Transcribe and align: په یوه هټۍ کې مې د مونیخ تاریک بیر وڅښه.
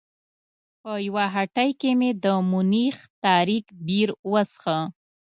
په 0.81 0.91
یوه 1.07 1.25
هټۍ 1.35 1.69
کې 1.79 1.91
مې 1.99 2.11
د 2.23 2.25
مونیخ 2.51 2.95
تاریک 3.25 3.65
بیر 3.85 4.09
وڅښه. 4.31 4.77